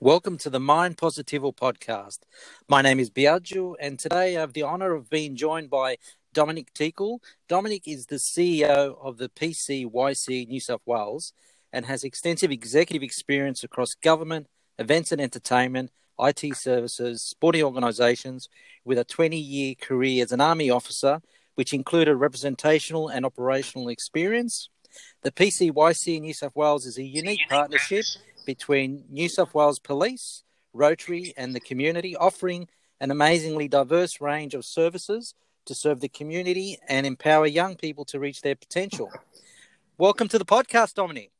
[0.00, 2.18] Welcome to the Mind Positivo podcast.
[2.68, 5.96] My name is Biagio, and today I have the honor of being joined by
[6.34, 7.20] Dominic Teakle.
[7.48, 11.32] Dominic is the CEO of the PCYC New South Wales
[11.72, 14.48] and has extensive executive experience across government,
[14.78, 15.90] events and entertainment,
[16.20, 18.50] IT services, sporting organisations,
[18.84, 21.22] with a 20 year career as an Army officer,
[21.54, 24.68] which included representational and operational experience.
[25.22, 28.04] The PCYC New South Wales is a unique partnership
[28.46, 32.68] between New South Wales Police, Rotary, and the community, offering
[33.00, 35.34] an amazingly diverse range of services
[35.66, 39.10] to serve the community and empower young people to reach their potential.
[39.98, 41.30] Welcome to the podcast, Dominic.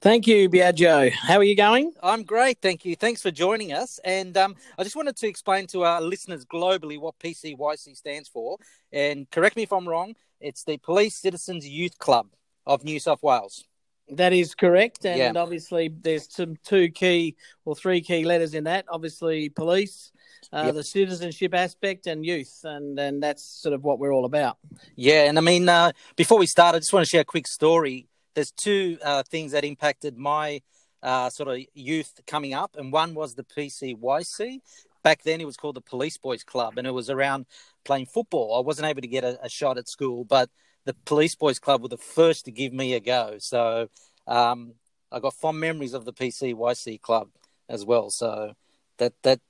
[0.00, 1.10] Thank you, Biagio.
[1.10, 1.92] How are you going?
[2.02, 2.94] I'm great, thank you.
[2.94, 3.98] Thanks for joining us.
[4.04, 8.56] And um, I just wanted to explain to our listeners globally what PCYC stands for.
[8.92, 12.28] And correct me if I'm wrong, it's the Police Citizens Youth Club
[12.66, 13.64] of New South Wales.
[14.10, 15.40] That is correct, and Yeah.
[15.42, 18.84] obviously there's some two key or three key letters in that.
[18.88, 20.12] Obviously, police,
[20.52, 20.74] uh, Yep.
[20.74, 24.58] the citizenship aspect, and youth, and and that's sort of what we're all about.
[24.94, 27.46] Yeah, and I mean, uh, before we start, I just want to share a quick
[27.46, 28.06] story.
[28.34, 30.60] There's two uh, things that impacted my
[31.02, 34.60] uh, sort of youth coming up, and one was the PCYC.
[35.02, 37.46] Back then, it was called the Police Boys Club, and it was around
[37.84, 38.56] playing football.
[38.56, 40.50] I wasn't able to get a, a shot at school, but
[40.84, 43.36] the Police Boys Club were the first to give me a go.
[43.38, 43.88] So
[44.26, 44.74] um,
[45.10, 47.28] I got fond memories of the PCYC Club
[47.68, 48.10] as well.
[48.10, 48.54] So
[48.98, 49.40] that that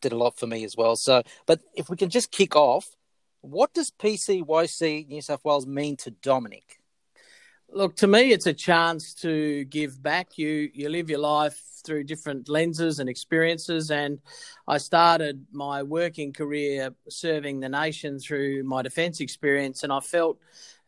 [0.00, 0.96] did a lot for me as well.
[0.96, 2.88] So, but if we can just kick off,
[3.40, 6.80] what does PCYC New South Wales mean to Dominic?
[7.68, 10.38] Look, to me, it's a chance to give back.
[10.38, 14.20] You you live your life through different lenses and experiences, and
[14.68, 20.38] I started my working career serving the nation through my defence experience, and I felt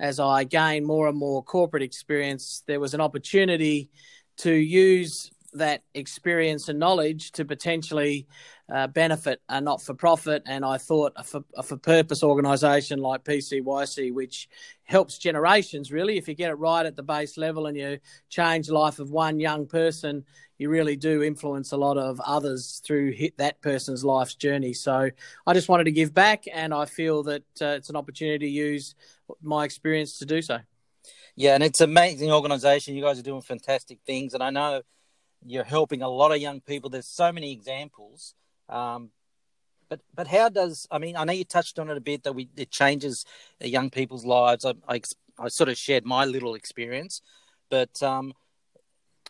[0.01, 3.91] as I gained more and more corporate experience, there was an opportunity
[4.39, 8.27] to use that experience and knowledge to potentially
[8.73, 12.99] uh, benefit a not for profit and I thought a for, a for purpose organisation
[13.01, 14.49] like PCYC, which
[14.85, 16.19] helps generations really.
[16.19, 17.99] If you get it right at the base level and you
[18.29, 20.25] change the life of one young person,
[20.59, 24.73] you really do influence a lot of others through hit that person's life's journey.
[24.75, 25.11] So
[25.47, 28.51] I just wanted to give back, and I feel that uh, it's an opportunity to
[28.51, 28.95] use
[29.41, 30.59] my experience to do so.
[31.37, 32.97] Yeah, and it's an amazing organisation.
[32.97, 34.83] You guys are doing fantastic things, and I know
[35.45, 36.91] you're helping a lot of young people.
[36.91, 38.35] There's so many examples.
[38.69, 39.11] Um,
[39.89, 42.35] but but how does I mean I know you touched on it a bit that
[42.35, 43.25] we it changes
[43.61, 44.65] young people's lives.
[44.65, 45.01] I I,
[45.39, 47.23] I sort of shared my little experience,
[47.71, 48.35] but um,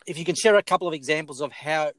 [0.07, 1.97] if you can share a couple of examples of how it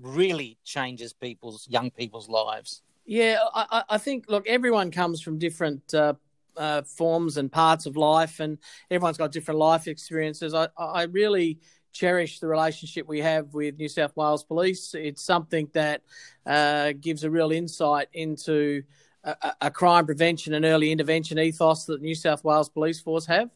[0.00, 2.82] really changes people's young people's lives.
[3.04, 6.14] Yeah, I, I- think look, everyone comes from different uh,
[6.56, 8.58] uh, forms and parts of life, and
[8.90, 10.54] everyone's got different life experiences.
[10.54, 11.58] I, I really
[11.92, 14.94] cherish the relationship we have with New South Wales Police.
[14.94, 16.02] It's something that
[16.46, 18.82] uh, gives a real insight into
[19.24, 23.26] a, a- crime prevention and early intervention ethos that the New South Wales Police Force
[23.26, 23.50] have,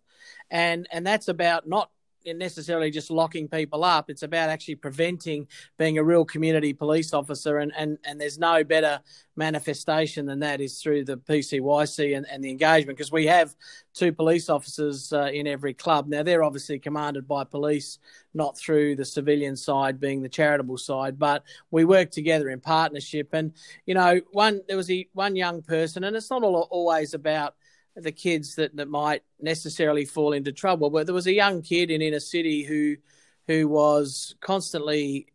[0.50, 1.90] and and that's about not
[2.26, 4.10] necessarily just locking people up.
[4.10, 5.46] It's about actually preventing
[5.78, 9.00] being a real community police officer, and and and there's no better
[9.36, 13.54] manifestation than that is through the PCYC and, and the engagement because we have
[13.92, 16.06] two police officers uh, in every club.
[16.06, 17.98] Now they're obviously commanded by police,
[18.32, 23.30] not through the civilian side, being the charitable side, but we work together in partnership.
[23.32, 23.52] And
[23.86, 27.54] you know, one there was a, one young person, and it's not all, always about
[27.96, 31.90] the kids that, that might necessarily fall into trouble, but there was a young kid
[31.90, 32.96] in inner city who
[33.46, 35.26] who was constantly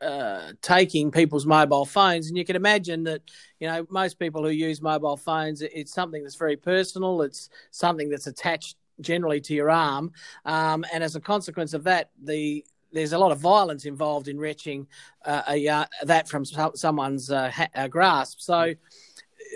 [0.00, 3.22] uh, taking people's mobile phones, and you can imagine that
[3.60, 7.22] you know most people who use mobile phones, it's something that's very personal.
[7.22, 10.12] It's something that's attached generally to your arm,
[10.44, 14.38] um, and as a consequence of that, the there's a lot of violence involved in
[14.38, 14.86] wrenching
[15.24, 18.40] uh, a, uh, that from so- someone's uh, ha- uh, grasp.
[18.40, 18.74] So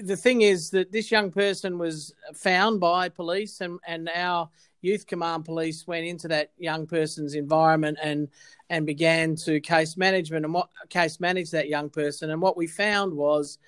[0.03, 4.49] the thing is that this young person was found by police and, and our
[4.83, 8.29] youth command police went into that young person's environment and
[8.71, 12.31] and began to case management and what case manage that young person.
[12.31, 13.59] And what we found was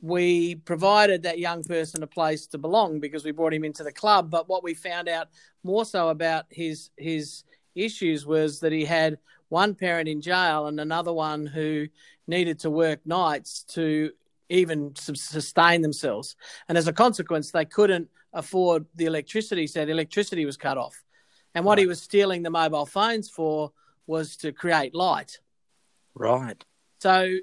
[0.00, 3.92] we provided that young person a place to belong because we brought him into the
[3.92, 4.30] club.
[4.30, 5.28] But what we found out
[5.62, 7.44] more so about his his
[7.74, 11.86] issues was that he had one parent in jail and another one who
[12.26, 14.10] needed to work nights to
[14.48, 16.36] even sustain themselves.
[16.68, 21.02] And as a consequence, they couldn't afford the electricity, so the electricity was cut off.
[21.54, 23.72] And what he was stealing the mobile phones for
[24.06, 25.38] was to create light.
[26.14, 26.62] Right.
[27.00, 27.36] So,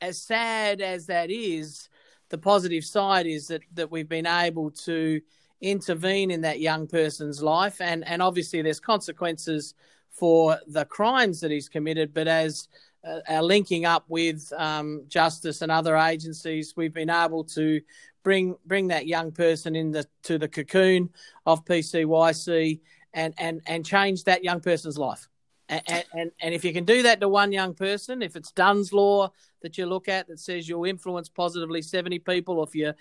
[0.00, 1.88] as sad as that is,
[2.28, 5.20] the positive side is that, that we've been able to
[5.60, 7.80] intervene in that young person's life.
[7.80, 9.74] And, and obviously, there's consequences
[10.10, 12.12] for the crimes that he's committed.
[12.12, 12.68] But as
[13.04, 17.80] uh, our linking up with um, justice and other agencies, we've been able to
[18.22, 21.10] bring bring that young person into to the cocoon
[21.46, 22.80] of PCYC
[23.12, 25.28] and and and change that young person's life.
[25.68, 28.92] And, and, and if you can do that to one young person, if it's Dunn's
[28.92, 29.32] law
[29.62, 32.92] that you look at that says you'll influence positively 70 people, or if you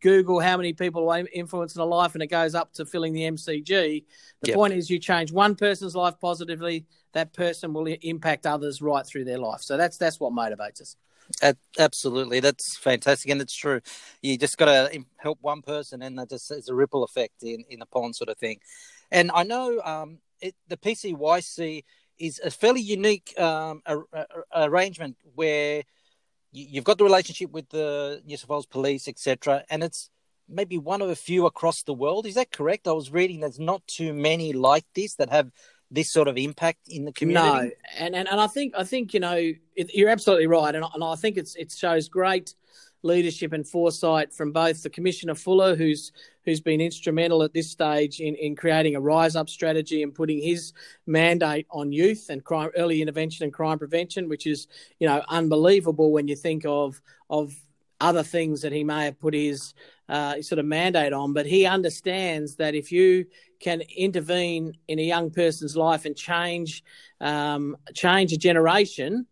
[0.00, 3.22] Google how many people are influencing a life and it goes up to filling the
[3.22, 3.66] MCG,
[4.40, 4.54] the yep.
[4.54, 6.86] point is you change one person's life positively,
[7.18, 9.60] that person will impact others right through their life.
[9.60, 10.96] So that's that's what motivates us.
[11.78, 13.80] Absolutely, that's fantastic, and it's true.
[14.22, 17.64] You just got to help one person, and that just is a ripple effect in
[17.68, 18.60] in the pond sort of thing.
[19.10, 21.84] And I know um, it, the PCYC
[22.18, 24.24] is a fairly unique um, a, a,
[24.54, 25.82] arrangement where
[26.52, 30.10] you, have got the relationship with the New South Wales Police, etc., and it's
[30.48, 32.26] maybe one of a few across the world.
[32.26, 32.88] Is that correct?
[32.88, 35.50] I was reading there's not too many like this that have
[35.90, 37.46] this sort of impact in the community.
[37.46, 40.84] No, and and, and I think I think you know it, you're absolutely right, and,
[40.94, 42.54] and I think it's it shows great
[43.02, 46.12] leadership and foresight from both the Commissioner Fuller, who's
[46.44, 50.42] who's been instrumental at this stage in, in creating a rise up strategy and putting
[50.42, 50.72] his
[51.06, 54.66] mandate on youth and crime early intervention and crime prevention, which is
[54.98, 57.00] you know unbelievable when you think of
[57.30, 57.54] of
[58.00, 59.74] other things that he may have put his
[60.08, 61.32] uh, sort of mandate on.
[61.32, 63.26] But he understands that if you
[63.60, 66.84] can intervene in a young person's life and change
[67.20, 69.26] um, change a generation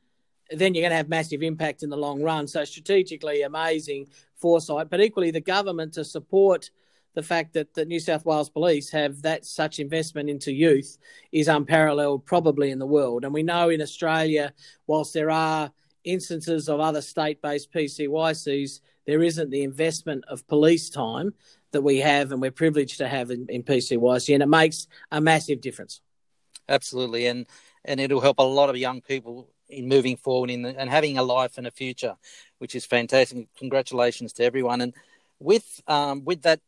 [0.51, 2.47] then you're going to have massive impact in the long run.
[2.47, 6.71] So strategically amazing foresight, but equally the government to support
[7.15, 10.99] the fact that the New South Wales Police have that such investment into youth
[11.33, 13.25] is unparalleled probably in the world.
[13.25, 14.53] And we know in Australia,
[14.87, 15.73] whilst there are
[16.07, 21.35] instances of other state-based PCYCs, there isn't the investment of police time
[21.73, 25.21] that we have and we're privileged to have in, in PCYC, and it makes a
[25.21, 26.01] massive difference.
[26.69, 27.47] Absolutely, and
[27.85, 31.19] and it'll help a lot of young people in moving forward in the, and having
[31.19, 32.17] a life and a future,
[32.59, 33.47] which is fantastic.
[33.59, 34.81] Congratulations to everyone.
[34.81, 34.95] And
[35.39, 36.61] with um, with that,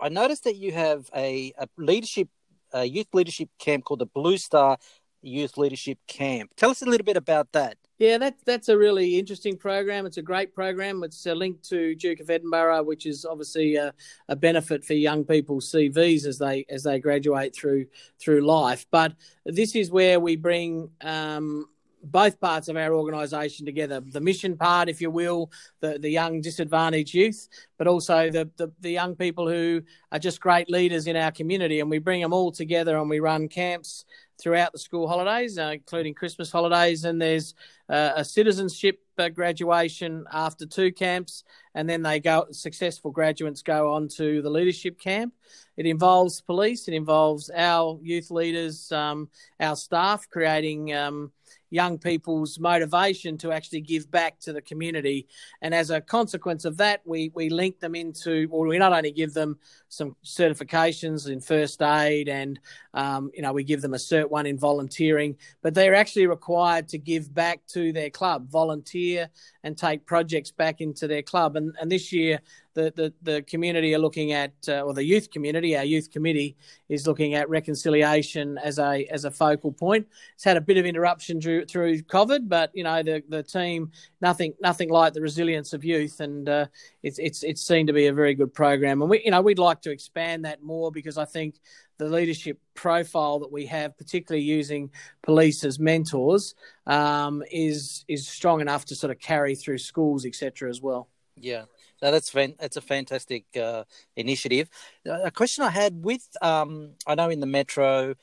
[0.00, 2.28] I noticed that you have a, a leadership,
[2.72, 4.78] a youth leadership camp called the Blue Star
[5.22, 6.50] Youth Leadership Camp.
[6.56, 7.76] Tell us a little bit about that.
[7.98, 10.06] Yeah, that's that's a really interesting program.
[10.06, 11.02] It's a great program.
[11.02, 13.92] It's a link to Duke of Edinburgh, which is obviously a,
[14.28, 17.86] a, benefit for young people's CVs as they as they graduate through
[18.20, 18.86] through life.
[18.92, 19.14] But
[19.44, 21.66] this is where we bring um,
[22.04, 26.40] both parts of our organisation together the mission part, if you will, the, the young
[26.40, 31.16] disadvantaged youth, but also the, the, the, young people who are just great leaders in
[31.16, 31.80] our community.
[31.80, 34.04] And we bring them all together and we run camps
[34.40, 37.04] throughout the school holidays, uh, including Christmas holidays.
[37.04, 37.54] And there's
[37.88, 41.44] uh, a citizenship uh, graduation after two camps,
[41.74, 42.46] and then they go.
[42.52, 45.34] Successful graduates go on to the leadership camp.
[45.76, 46.88] It involves police.
[46.88, 49.28] It involves our youth leaders, um,
[49.60, 50.94] our staff, creating.
[50.94, 51.32] Um,
[51.70, 55.26] young people's motivation to actually give back to the community.
[55.62, 59.12] And as a consequence of that, we, we link them into, or we not only
[59.12, 62.58] give them some certifications in first aid and,
[62.94, 66.88] um, you know, we give them a Cert 1 in volunteering, but they're actually required
[66.88, 69.28] to give back to their club, volunteer
[69.64, 71.56] and take projects back into their club.
[71.56, 72.40] And, and this year,
[72.78, 76.56] the, the, the community are looking at, uh, or the youth community, our youth committee
[76.88, 80.06] is looking at reconciliation as a as a focal point.
[80.34, 83.90] It's had a bit of interruption through, through COVID, but you know the the team
[84.20, 86.66] nothing nothing like the resilience of youth, and uh,
[87.02, 89.02] it's it's it's seen to be a very good program.
[89.02, 91.56] And we you know we'd like to expand that more because I think
[91.98, 94.90] the leadership profile that we have, particularly using
[95.22, 96.54] police as mentors,
[96.86, 100.70] um, is is strong enough to sort of carry through schools, etc.
[100.70, 101.08] as well.
[101.36, 101.64] Yeah,
[102.02, 103.84] no, that's fan- that's a fantastic uh,
[104.16, 104.68] initiative.
[105.08, 108.14] Uh, a question I had with um, I know in the metro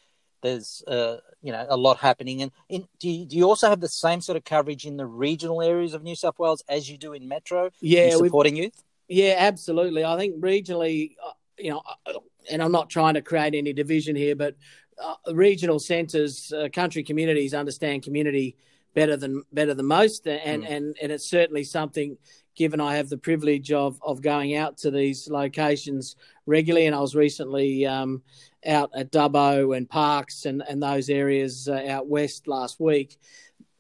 [0.41, 3.81] there's uh, you know a lot happening, and in, do you, do you also have
[3.81, 6.97] the same sort of coverage in the regional areas of New South Wales as you
[6.97, 7.71] do in metro?
[7.81, 8.83] Yeah, supporting youth.
[9.07, 10.03] Yeah, absolutely.
[10.03, 12.13] I think regionally, uh, you know, uh,
[12.49, 14.55] and I'm not trying to create any division here, but
[15.01, 18.55] uh, regional centres, country communities understand community
[18.95, 20.71] better than better than most, and mm.
[20.71, 22.17] and and it's certainly something
[22.55, 26.15] given I have the privilege of of going out to these locations
[26.47, 28.23] regularly, and I was recently um,
[28.65, 33.19] out at Dubbo and Parkes and and those areas uh, out west last week.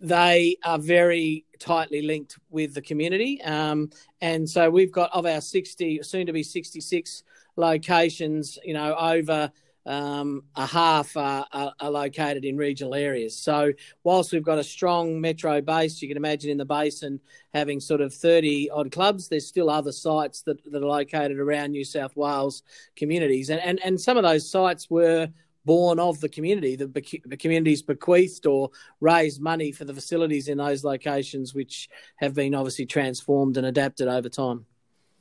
[0.01, 3.89] They are very tightly linked with the community, um,
[4.21, 7.23] and so we've got of our sixty, soon to be sixty six
[7.55, 9.49] locations, you know, over
[9.85, 13.37] um, a half are, are, are, located in regional areas.
[13.37, 13.71] So,
[14.03, 17.19] whilst we've got a strong metro base, you can imagine in the basin
[17.53, 21.71] having sort of 30 odd clubs, there's still other sites that, that are located around
[21.71, 22.63] New South Wales
[22.95, 23.49] communities.
[23.49, 25.29] And, and, and some of those sites were
[25.65, 26.75] born of the community.
[26.75, 26.87] The,
[27.25, 28.69] the community's bequeathed or
[29.01, 34.07] raised money for the facilities in those locations, which have been obviously transformed and adapted
[34.07, 34.65] over time.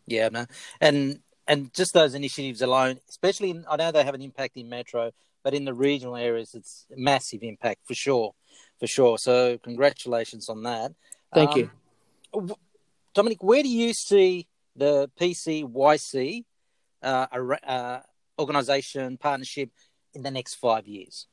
[0.07, 0.49] Yeah, man.
[0.81, 4.69] And and just those initiatives alone, especially in, I know they have an impact in
[4.69, 8.35] metro, but in the regional areas, it's massive impact for sure,
[8.81, 9.19] for sure.
[9.19, 10.93] So congratulations on that.
[11.33, 11.71] Thank um,
[12.33, 12.57] you,
[13.15, 13.43] Dominic.
[13.43, 16.45] Where do you see the PCYC
[17.03, 17.27] uh,
[17.67, 18.01] uh,
[18.39, 19.71] organization partnership
[20.15, 21.27] in the next five years?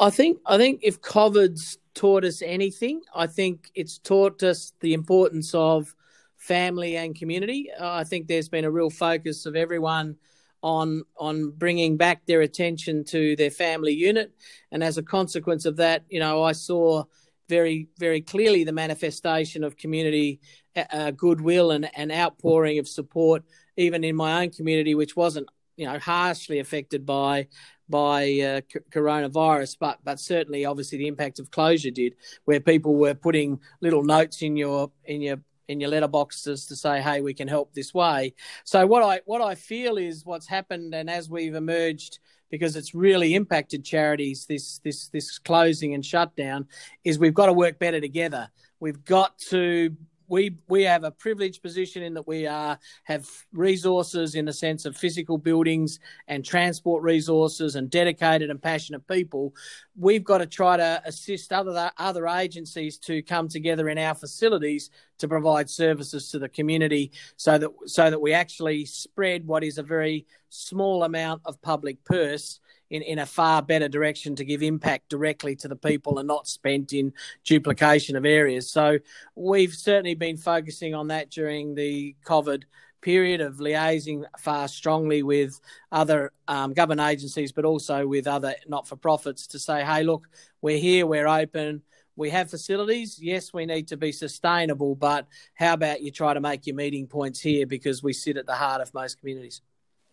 [0.00, 4.94] I think I think if COVID's taught us anything, I think it's taught us the
[4.94, 5.94] importance of
[6.38, 7.68] family and community.
[7.78, 10.16] Uh, I think there's been a real focus of everyone
[10.62, 14.32] on on bringing back their attention to their family unit,
[14.72, 17.04] and as a consequence of that, you know, I saw
[17.48, 20.40] very very clearly the manifestation of community
[20.76, 23.44] uh, uh goodwill and, and outpouring of support,
[23.76, 27.46] even in my own community, which wasn't you know harshly affected by
[27.88, 32.14] by uh, c- coronavirus, but but certainly obviously the impact of closure did,
[32.44, 37.00] where people were putting little notes in your in your in your letterboxes to say,
[37.00, 38.34] "Hey, we can help this way."
[38.64, 42.18] So what I what I feel is what's happened, and as we've emerged,
[42.50, 46.66] because it's really impacted charities this this this closing and shutdown,
[47.04, 48.48] is we've got to work better together.
[48.80, 49.96] We've got to
[50.28, 54.84] we we have a privileged position in that we are have resources in the sense
[54.84, 59.54] of physical buildings and transport resources and dedicated and passionate people.
[59.96, 64.90] We've got to try to assist other other agencies to come together in our facilities
[65.18, 69.78] to provide services to the community, so that so that we actually spread what is
[69.78, 74.62] a very small amount of public purse in, in a far better direction to give
[74.62, 77.12] impact directly to the people and not spent in
[77.44, 78.70] duplication of areas.
[78.70, 78.98] So
[79.34, 82.64] we've certainly been focusing on that during the COVID
[83.00, 85.60] period of liaising far strongly with
[85.92, 90.28] other um, government agencies, but also with other not for profits to say, hey, look,
[90.60, 91.82] we're here, we're open.
[92.16, 93.18] We have facilities.
[93.22, 97.06] Yes, we need to be sustainable, but how about you try to make your meeting
[97.06, 99.62] points here because we sit at the heart of most communities?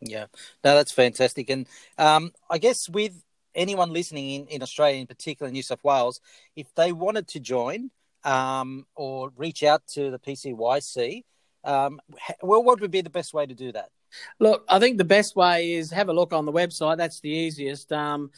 [0.01, 0.25] Yeah,
[0.63, 1.49] no, that's fantastic.
[1.49, 3.23] And um, I guess with
[3.55, 6.19] anyone listening in, in Australia, in particular New South Wales,
[6.55, 7.89] if they wanted to join
[8.23, 11.23] um, or reach out to the PCYC,
[11.63, 11.99] um,
[12.41, 13.89] well, what would be the best way to do that?
[14.39, 16.97] Look, I think the best way is have a look on the website.
[16.97, 17.91] That's the easiest.
[17.91, 18.31] Um,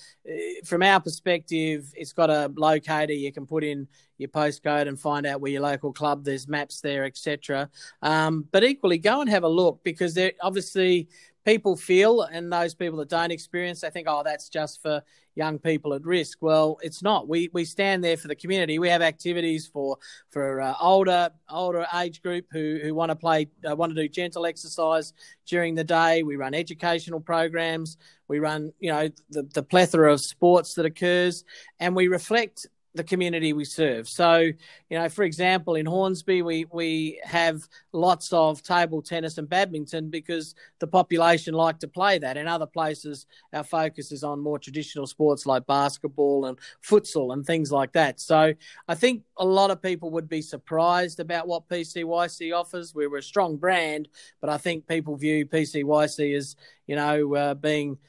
[0.65, 3.13] from our perspective, it's got a locator.
[3.13, 3.87] You can put in
[4.17, 6.23] your postcode and find out where your local club.
[6.23, 7.69] There's maps there, etc.
[8.01, 11.09] Um, but equally, go and have a look because there obviously
[11.47, 15.01] people feel, and those people that don't experience, they think, oh, that's just for
[15.33, 16.39] young people at risk.
[16.41, 17.29] Well, it's not.
[17.29, 18.79] We we stand there for the community.
[18.79, 19.97] We have activities for
[20.29, 24.09] for uh, older older age group who who want to play uh, want to do
[24.09, 25.13] gentle exercise
[25.45, 26.21] during the day.
[26.23, 27.97] We run educational programs.
[28.27, 31.45] We run you know the the plethora of sports that occurs,
[31.79, 34.09] and we reflect the community we serve.
[34.09, 39.47] So, you know, for example, in Hornsby, we, we have lots of table tennis and
[39.47, 42.35] badminton because the population like to play that.
[42.35, 47.45] In other places, our focus is on more traditional sports like basketball and futsal and
[47.45, 48.19] things like that.
[48.19, 48.53] So
[48.87, 52.93] I think a lot of people would be surprised about what PCYC offers.
[52.93, 54.09] We're a strong brand,
[54.41, 56.55] but I think people view PCYC as,
[56.87, 57.97] you know, uh, being–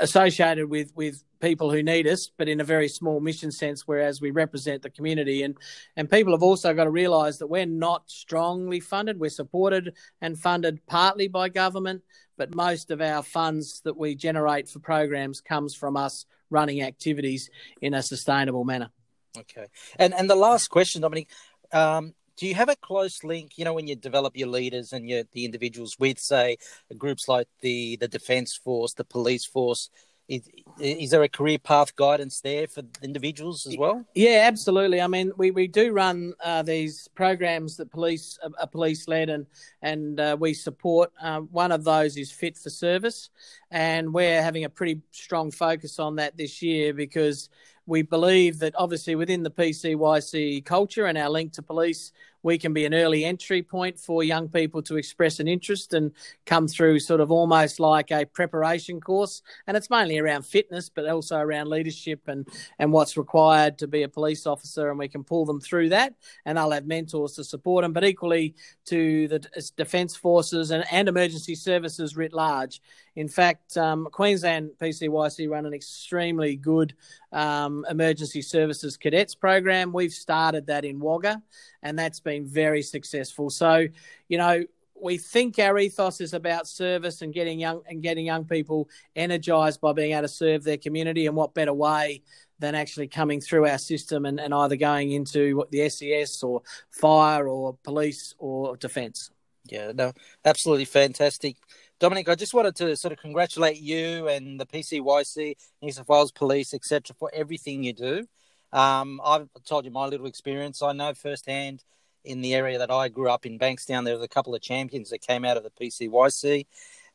[0.00, 4.20] associated with with people who need us, but in a very small mission sense, whereas
[4.20, 5.42] we represent the community.
[5.42, 5.56] And
[5.96, 9.18] and people have also got to realise that we're not strongly funded.
[9.18, 12.02] We're supported and funded partly by government,
[12.36, 17.50] but most of our funds that we generate for programs comes from us running activities
[17.80, 18.90] in a sustainable manner.
[19.38, 19.66] Okay.
[19.98, 21.28] And and the last question, Dominic,
[21.72, 25.06] um, do you have a close link you know when you develop your leaders and
[25.06, 26.56] your the individuals with say
[26.96, 29.90] groups like the the defense force the police force?
[30.26, 34.04] Is, is there a career path guidance there for individuals as well?
[34.14, 35.00] yeah absolutely.
[35.00, 39.44] I mean we, we do run uh, these programs that police are police led and
[39.82, 43.28] and uh, we support uh, one of those is fit for service.
[43.72, 47.50] And we're having a pretty strong focus on that this year because
[47.86, 52.72] we believe that obviously within the PCYC culture and our link to police, we can
[52.72, 56.12] be an early entry point for young people to express an interest and
[56.46, 59.42] come through sort of almost like a preparation course.
[59.66, 64.02] And it's mainly around fitness, but also around leadership and, and what's required to be
[64.02, 64.90] a police officer.
[64.90, 68.04] And we can pull them through that and they'll have mentors to support them, but
[68.04, 68.54] equally
[68.86, 69.38] to the
[69.76, 72.80] defence forces and, and emergency services writ large.
[73.16, 76.94] In fact, um, Queensland PCYC run an extremely good
[77.32, 79.92] um, emergency services cadets program.
[79.92, 81.42] We've started that in Wagga,
[81.82, 83.50] and that's been very successful.
[83.50, 83.86] So,
[84.28, 84.64] you know,
[85.02, 89.80] we think our ethos is about service and getting young and getting young people energized
[89.80, 91.26] by being able to serve their community.
[91.26, 92.22] And what better way
[92.58, 97.48] than actually coming through our system and, and either going into the SES or fire
[97.48, 99.30] or police or defence.
[99.64, 100.12] Yeah, no,
[100.44, 101.56] absolutely fantastic.
[101.98, 106.32] Dominic, I just wanted to sort of congratulate you and the PCYC, New South Wales
[106.32, 108.26] Police, etc., for everything you do.
[108.72, 110.82] Um, I've told you my little experience.
[110.82, 111.84] I know firsthand
[112.24, 115.10] in the area that I grew up in, Bankstown, there was a couple of champions
[115.10, 116.66] that came out of the PCYC.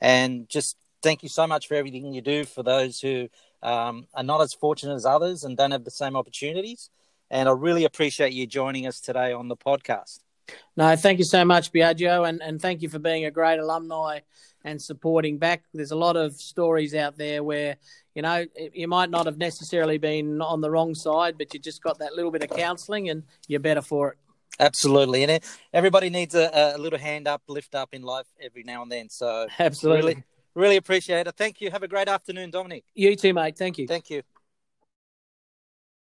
[0.02, 3.30] And just thank you so much for everything you do for those who
[3.62, 6.90] um, are not as fortunate as others and don't have the same opportunities.
[7.30, 10.20] And I really appreciate you joining us today on the podcast.
[10.78, 14.20] No, thank you so much, Biagio, and, and thank you for being a great alumni
[14.64, 15.64] and supporting back.
[15.74, 17.78] There's a lot of stories out there where,
[18.14, 21.82] you know, you might not have necessarily been on the wrong side, but you just
[21.82, 24.18] got that little bit of counselling and you're better for it.
[24.60, 28.82] Absolutely, and everybody needs a, a, little hand up, lift up in life every now
[28.84, 29.10] and then.
[29.10, 30.24] So absolutely, really,
[30.56, 31.36] really appreciate it.
[31.36, 31.72] Thank you.
[31.72, 32.86] Have a great afternoon, Dominic.
[32.94, 33.58] You too, mate.
[33.58, 33.88] Thank you.
[33.88, 34.22] Thank you.